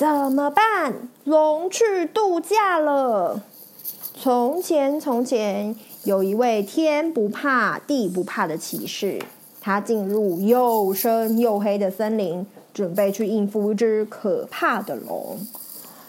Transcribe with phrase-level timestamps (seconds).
[0.00, 1.10] 怎么办？
[1.24, 3.42] 龙去度假了。
[4.14, 9.20] 从前，从前有一位天不怕地不怕的骑士，
[9.60, 15.36] 他进入又深又黑的森林，准备去应付一只可怕的龙。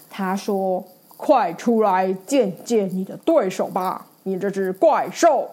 [0.10, 0.86] 他说
[1.18, 5.50] ：“快出来见见你的对手吧，你这只怪兽！”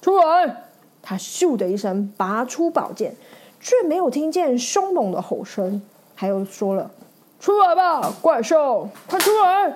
[0.00, 0.62] 出来！
[1.02, 3.14] 他咻的一声拔出宝剑。
[3.60, 5.82] 却没有听见凶猛的吼声，
[6.16, 6.90] 他又说了
[7.46, 9.72] ：“出来吧，怪兽，快出来！”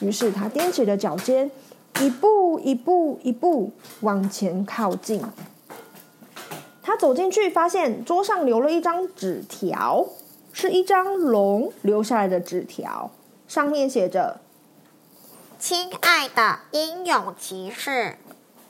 [0.00, 1.50] 于是他踮起了脚尖，
[2.00, 5.22] 一步一步一步往前靠近。
[6.82, 10.06] 他走进去，发现桌上留了一张纸条，
[10.54, 13.10] 是一张龙留下来的纸条，
[13.46, 14.40] 上面写着
[15.60, 18.16] ：“亲爱的英勇骑士，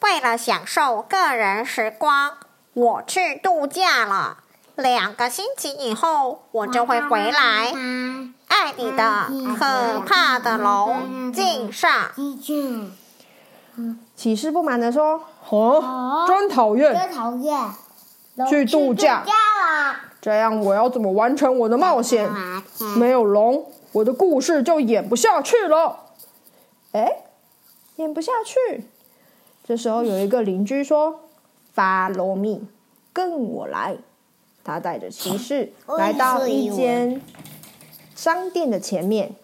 [0.01, 2.39] 为了享受个人时光，
[2.73, 4.39] 我去度假了。”
[4.83, 7.73] 两个星期以后，我就会回来。
[8.49, 12.11] 爱你的可怕的龙，敬上。
[14.15, 17.59] 骑士不满地说：“哦，真讨厌，真讨厌，
[18.49, 19.25] 去度假，
[20.21, 22.31] 这样我要怎么完成我的冒险？
[22.99, 26.01] 没有龙，我的故事就演不下去了。”
[26.93, 27.25] 哎，
[27.97, 28.85] 演不下去。
[29.65, 31.21] 这时候有一个邻居说
[31.75, 32.67] ：“Follow me，
[33.15, 33.97] 跟我来。”
[34.65, 37.21] 他带着骑士来到一间
[38.15, 39.35] 商店的前面，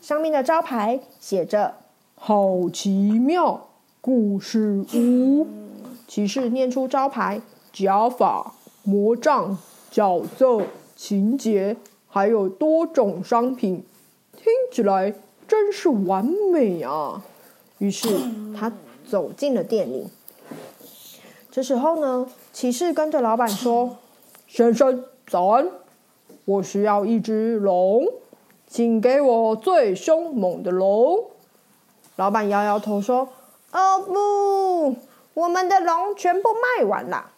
[0.00, 1.74] 上面的招牌写着
[2.16, 3.68] “好奇妙
[4.00, 5.46] 故事屋”。
[6.08, 9.58] 骑士念出招牌，假法、魔杖、
[9.90, 10.62] 角色、
[10.96, 11.76] 情节，
[12.08, 13.84] 还有多种商品，
[14.34, 15.14] 听起来
[15.46, 17.22] 真是完美啊！
[17.78, 18.08] 于是
[18.56, 18.72] 他
[19.06, 20.06] 走进了店里。
[21.50, 23.98] 这时候呢，骑士跟着老板说。
[24.54, 25.66] 先生，早安！
[26.44, 28.06] 我需要一只龙，
[28.66, 31.30] 请给我最凶猛的龙。
[32.16, 33.30] 老板摇摇头说
[33.72, 34.94] ：“哦不，
[35.32, 37.30] 我们的龙全部卖完了。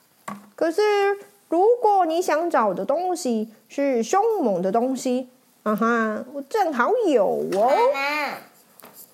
[0.57, 0.83] 可是，
[1.49, 5.29] 如果你想找的东西是凶猛的东西，
[5.63, 7.71] 啊哈，我正好有哦。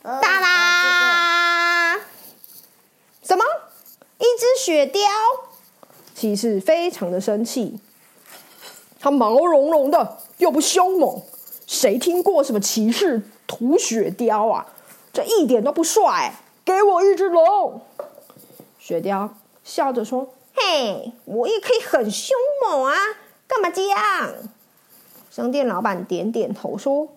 [0.02, 2.00] 哒啦！
[3.22, 3.44] 什么？
[4.16, 5.00] 一只雪貂？
[6.14, 7.78] 骑士非常的生气。
[9.00, 11.22] 它毛茸茸的，又不凶猛，
[11.66, 14.66] 谁听过什么骑士涂雪貂啊？
[15.12, 16.34] 这一点都不帅！
[16.64, 17.80] 给我一只龙！
[18.78, 19.30] 雪貂
[19.64, 22.94] 笑着说：“嘿，我也可以很凶猛啊，
[23.48, 23.98] 干嘛这样？”
[25.30, 27.08] 商店老板点点头说：“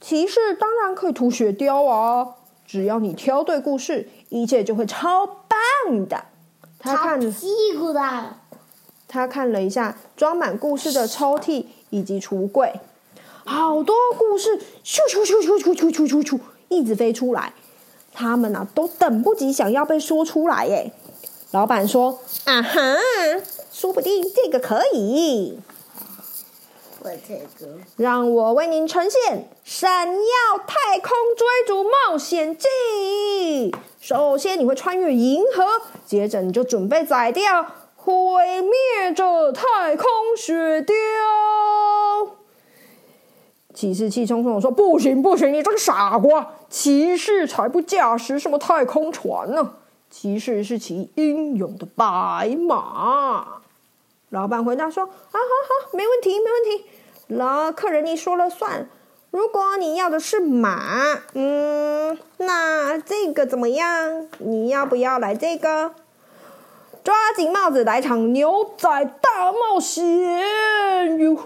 [0.00, 6.24] 骑士当然可以涂雪貂啊，只要你挑对故事，一切就会超棒的。”
[6.80, 8.37] 他看着屁股的。
[9.08, 12.78] 他看了一下装满故事的抽屉以及橱柜，
[13.44, 16.38] 好多故事咻咻咻咻咻咻咻咻咻
[16.68, 17.54] 一直飞出来，
[18.12, 20.92] 他们啊都等不及想要被说出来耶。
[21.52, 22.80] 老板说：“啊哈，
[23.72, 25.58] 说不定这个可以。”
[27.00, 32.66] 我这个，让我为您呈现《闪耀太空追逐冒险记》。
[33.98, 35.64] 首先你会穿越银河，
[36.04, 37.66] 接着你就准备宰掉。
[38.00, 40.94] 毁灭着太空雪雕！
[43.74, 45.52] 骑士气冲冲地说：“不行，不行！
[45.52, 46.54] 你这个傻瓜！
[46.70, 49.74] 骑士才不驾驶什么太空船呢！
[50.10, 53.60] 骑士是骑英勇的白马。”
[54.30, 56.86] 老板回答说：“啊，好好，没问题，没问题。
[57.26, 58.88] 那客人你说了算。
[59.30, 64.28] 如果你要的是马，嗯，那这个怎么样？
[64.38, 65.92] 你要不要来这个？”
[67.08, 68.86] 抓紧帽子，来场牛仔
[69.22, 70.04] 大冒险！
[71.18, 71.42] 哟呼！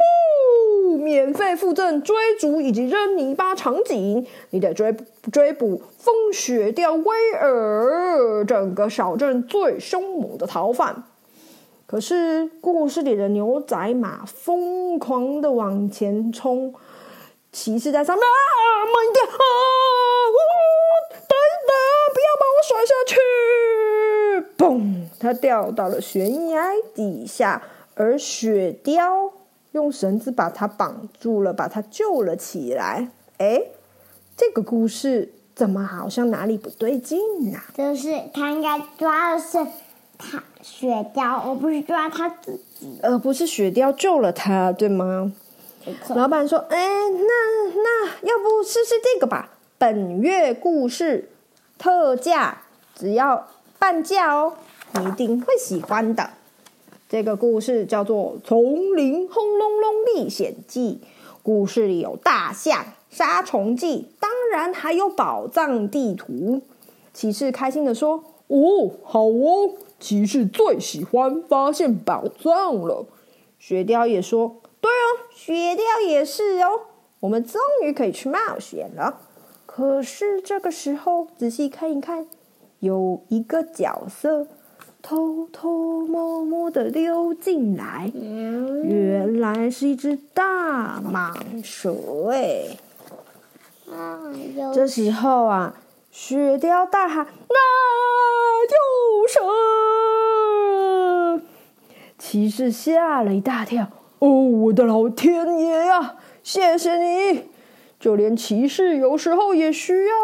[0.99, 4.93] 免费附赠追逐以及扔泥巴场景，你得追
[5.31, 11.05] 追捕风雪掉威尔，整个小镇最凶猛的逃犯。
[11.87, 16.75] 可是故事里的牛仔马疯狂的往前冲，
[17.53, 18.35] 骑士在上面啊，
[18.87, 19.39] 慢点啊！
[20.29, 20.37] 呜，
[21.13, 21.39] 等
[21.69, 21.73] 等，
[22.13, 23.15] 不要把我甩下去！
[24.63, 25.07] 嘣！
[25.19, 27.61] 他掉到了悬崖底下，
[27.97, 29.33] 而雪貂
[29.73, 33.09] 用绳子把他绑住了，把他救了起来。
[33.39, 33.61] 哎，
[34.37, 37.19] 这个故事怎么好像哪里不对劲
[37.51, 37.59] 呢？
[37.75, 39.59] 就是他应该抓的是
[40.17, 45.33] 他雪貂，而不是抓他自己，而不是雪貂救了他，对吗？
[46.11, 49.51] 老板说：“哎，那那要不试试这个吧？
[49.79, 51.29] 本月故事
[51.77, 52.63] 特价，
[52.95, 53.49] 只要
[53.83, 54.55] 半价哦，
[54.95, 56.31] 你一定会喜欢的。
[57.09, 61.01] 这个故事叫做《丛林轰隆隆历险记》，
[61.43, 66.63] 故事里有大象、杀虫剂，当然还有宝藏地图。”
[67.13, 73.07] 骑士开心的说：“哦，好哦，骑士最喜欢发现宝藏了。”
[73.59, 74.59] 雪貂也说。
[74.81, 76.83] 对哦，雪貂也是哦。
[77.19, 79.19] 我们终于可以去冒险了。
[79.67, 82.29] 可是这个时候，仔细看一看，
[82.83, 84.49] 有一个角色
[85.01, 88.11] 偷偷摸摸的溜进来。
[88.13, 92.77] 嗯、原来是一只大蟒蛇哎。
[93.89, 94.33] 啊、
[94.75, 95.77] 这时候啊，
[96.11, 98.75] 雪貂大喊：“那就
[99.29, 99.39] 是！”
[102.19, 103.87] 骑士吓了一大跳。
[104.19, 106.17] 哦，我的老天爷呀！
[106.43, 107.45] 谢谢你，
[108.01, 110.15] 就连骑士有时候也需要。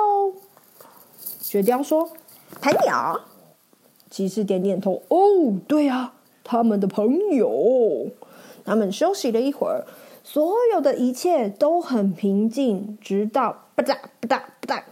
[1.40, 2.10] 雪貂说
[2.60, 3.20] ：“朋友。”
[4.10, 5.02] 骑士点点头。
[5.08, 5.18] 哦，
[5.66, 6.12] 对呀，
[6.42, 8.08] 他们的朋友。
[8.64, 9.86] 他们休息了一会儿，
[10.22, 14.82] 所有的一切都很平静，直到吧嗒吧嗒吧嗒。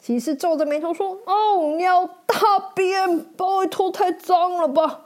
[0.00, 2.36] 骑士皱着眉头说：“哦，鸟大
[2.74, 5.00] 便，拜托，太脏了吧。”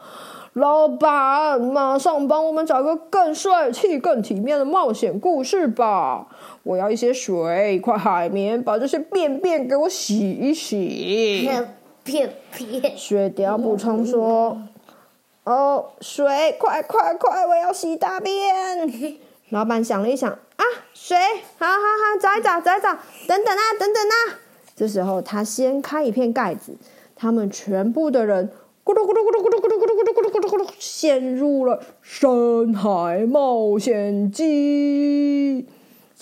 [0.54, 6.28] 老板，马上帮我们找个更帅气、更体面的冒险故事吧！
[6.62, 11.48] 我要一些水，一块海绵，把这些便便给我洗一洗。
[12.02, 12.96] 便便。
[12.96, 14.62] 雪貂补充说
[15.44, 17.46] ：“哦，水，快快快！
[17.46, 19.18] 我要洗大便。
[19.50, 20.64] ”老板想了一想，啊，
[20.94, 21.16] 水，
[21.58, 22.92] 好好好，找一找，找一找，
[23.26, 24.38] 等等啊，等等啊！
[24.74, 26.76] 这时候，他掀开一片盖子，
[27.14, 28.50] 他们全部的人。
[28.84, 35.68] 咕噜咕噜咕噜咕噜咕噜咕噜咕噜咕噜咕噜咕噜，陷入了深海冒险记。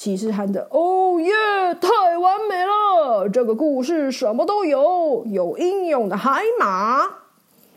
[0.00, 1.30] 骑士喊着：“哦耶，
[1.78, 3.28] 太完美了！
[3.28, 7.06] 这个故事什么都有，有英勇的海马，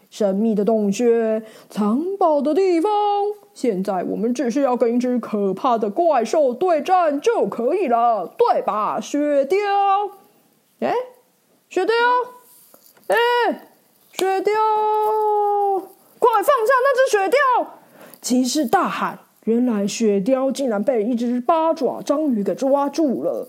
[0.09, 2.89] 神秘的洞穴，藏宝的地方。
[3.53, 9.57] 现在我们只需要跟一只可怕的怪兽对战就可以了，对吧，雪貂？
[10.79, 10.95] 哎，
[11.67, 11.91] 雪貂，
[13.07, 13.17] 哎。”
[14.13, 14.53] 雪貂，
[16.19, 17.67] 快放下那只雪貂！
[18.21, 23.47] 骑士大喊：“原来雪貂竟然被一只八爪章鱼给抓住了！”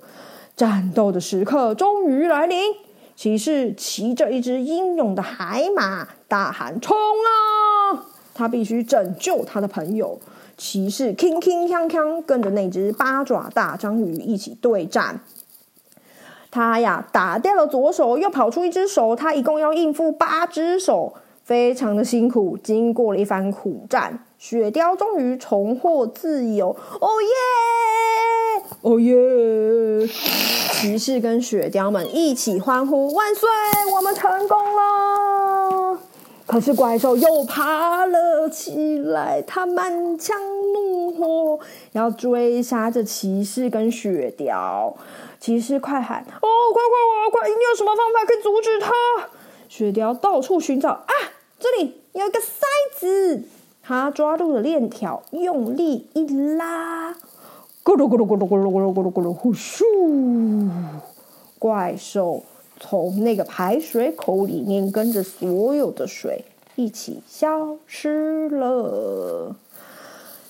[0.57, 2.73] 战斗的时刻终于来临，
[3.17, 10.19] 骑士骑着一只英勇的海马，大喊：“冲啊！”他必须拯救他的朋友。
[10.57, 15.21] 骑士铿铿锵锵，跟着那只八爪大章鱼一起对战。
[16.53, 21.15] 他呀，打掉了左手，又跑出一只手，他一共要应付八只手，
[21.45, 22.59] 非常的辛苦。
[22.63, 26.71] 经过了一番苦战，雪貂终于重获自由。
[27.01, 27.29] 哦耶！
[28.81, 30.09] 哦耶！
[30.73, 33.49] 骑士跟雪貂们一起欢呼：万岁！
[33.95, 35.99] 我们成功了！
[36.47, 40.37] 可是怪兽又爬了起来，他满腔
[40.75, 41.59] 怒火，
[41.93, 44.95] 要追杀着骑士跟雪貂。
[45.41, 47.49] 骑士快喊：“哦，快快快快！
[47.49, 48.93] 一定有什么方法可以阻止他？”
[49.69, 51.14] 雪貂到处寻找啊，
[51.65, 53.43] 这里有一个塞子，
[53.83, 56.27] 他抓住了链条，用力一
[56.59, 57.15] 拉，
[57.83, 59.83] 咕噜咕噜咕噜咕噜咕噜咕噜咕噜，呼咻！
[61.59, 62.43] 怪兽
[62.79, 66.45] 从那个排水口里面跟着所有的水
[66.75, 69.57] 一起消失了。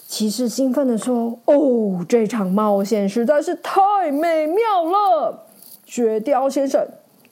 [0.09, 5.45] 骑士兴奋地说：“哦，这场冒险实在是太美妙了！
[5.87, 6.85] 雪貂先生，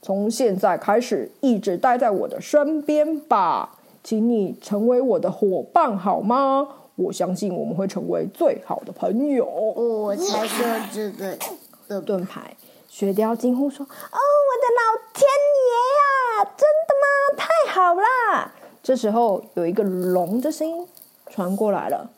[0.03, 6.67] 从现在开始一直待在我的身边吧，请你成为我的伙伴好吗？
[6.97, 11.39] 我相信我们会成为最好的朋友。”我才说这个
[11.87, 12.57] 的盾牌。
[12.89, 14.83] 雪貂惊呼说：“哦，我的老
[15.15, 15.25] 天
[15.71, 15.71] 爷
[16.45, 16.51] 呀！
[16.57, 17.05] 真的吗？
[17.39, 20.87] 太好啦！”这时候有一个龙的声音
[21.31, 22.11] 传过来了。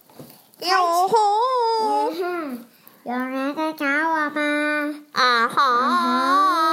[0.61, 1.17] 哟吼！
[3.05, 4.95] 有人在找我吗？
[5.13, 5.61] 啊哈！
[5.61, 6.64] 有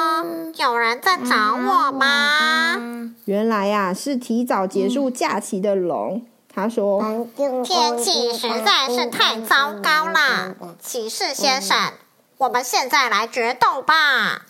[0.92, 3.14] 人在找我吗？
[3.24, 6.22] 原来呀、啊，是提早结束假期的龙。
[6.54, 7.26] 他说
[7.64, 11.94] ：“天气实在是太糟糕了，骑士先生，
[12.40, 14.46] 我们现在来决斗吧。”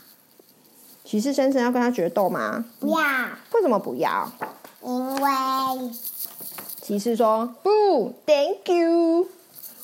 [1.06, 2.66] 骑士先生要跟他决斗吗？
[2.80, 3.04] 不要。
[3.54, 4.32] 为什么不要？
[4.82, 5.30] 因为。
[6.82, 9.28] 骑士说：“不，Thank you，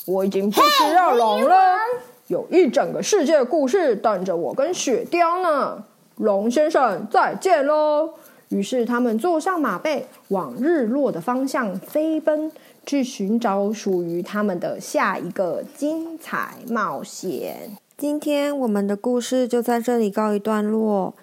[0.08, 1.78] 我已经不需要龙了。”
[2.26, 5.84] 有一整个世界故事等着我跟雪貂呢。
[6.18, 8.12] 龙先生，再见喽！
[8.50, 12.52] 于是他们坐上马背，往日落的方向飞奔，
[12.86, 17.78] 去寻找属于他们的下一个精彩冒险。
[17.98, 21.14] 今天我们的故事就在这里告一段落，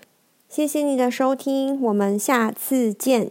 [0.49, 3.31] 谢谢你的收听，我们下次见。